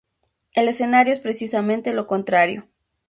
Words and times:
El 0.53 0.67
escenario 0.67 1.13
es 1.13 1.19
precisamente 1.19 1.93
lo 1.93 2.07
contrario. 2.07 2.67